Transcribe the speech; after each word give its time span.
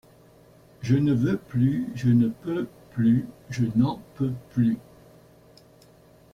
Je 0.81 0.95
ne 0.95 1.13
veux 1.13 1.37
plus, 1.37 1.87
je 1.93 2.09
ne 2.09 2.27
peux 2.27 2.67
plus, 2.89 3.27
je 3.51 3.65
n’en 3.75 4.01
peux 4.15 4.33
plus. 4.49 4.79